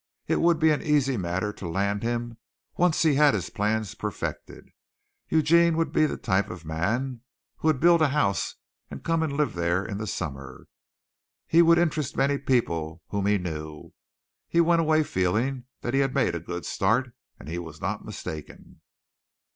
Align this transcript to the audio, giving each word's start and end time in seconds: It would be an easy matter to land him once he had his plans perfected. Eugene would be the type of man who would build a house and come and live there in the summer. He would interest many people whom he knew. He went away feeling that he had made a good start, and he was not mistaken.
It 0.27 0.41
would 0.41 0.57
be 0.57 0.71
an 0.71 0.81
easy 0.81 1.15
matter 1.15 1.53
to 1.53 1.69
land 1.69 2.01
him 2.01 2.37
once 2.75 3.03
he 3.03 3.13
had 3.13 3.35
his 3.35 3.51
plans 3.51 3.93
perfected. 3.93 4.69
Eugene 5.29 5.77
would 5.77 5.91
be 5.91 6.07
the 6.07 6.17
type 6.17 6.49
of 6.49 6.65
man 6.65 7.21
who 7.57 7.67
would 7.67 7.79
build 7.79 8.01
a 8.01 8.07
house 8.07 8.55
and 8.89 9.03
come 9.03 9.21
and 9.21 9.33
live 9.33 9.53
there 9.53 9.85
in 9.85 9.99
the 9.99 10.07
summer. 10.07 10.65
He 11.45 11.61
would 11.61 11.77
interest 11.77 12.17
many 12.17 12.39
people 12.39 13.03
whom 13.09 13.27
he 13.27 13.37
knew. 13.37 13.93
He 14.49 14.59
went 14.59 14.81
away 14.81 15.03
feeling 15.03 15.65
that 15.81 15.93
he 15.93 15.99
had 15.99 16.15
made 16.15 16.33
a 16.33 16.39
good 16.39 16.65
start, 16.65 17.13
and 17.39 17.47
he 17.47 17.59
was 17.59 17.79
not 17.79 18.03
mistaken. 18.03 18.81